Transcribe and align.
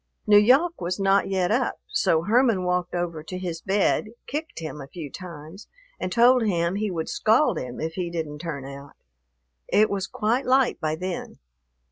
N'Yawk 0.25 0.81
was 0.81 0.99
not 0.99 1.27
yet 1.29 1.51
up, 1.51 1.79
so 1.85 2.23
Herman 2.23 2.63
walked 2.63 2.95
over 2.95 3.21
to 3.21 3.37
his 3.37 3.61
bed, 3.61 4.07
kicked 4.25 4.57
him 4.57 4.81
a 4.81 4.87
few 4.87 5.11
times, 5.11 5.67
and 5.99 6.11
told 6.11 6.41
him 6.41 6.73
he 6.73 6.89
would 6.89 7.07
scald 7.07 7.59
him 7.59 7.79
if 7.79 7.93
he 7.93 8.09
didn't 8.09 8.39
turn 8.39 8.65
out. 8.65 8.95
It 9.67 9.91
was 9.91 10.07
quite 10.07 10.47
light 10.47 10.79
by 10.81 10.95
then. 10.95 11.37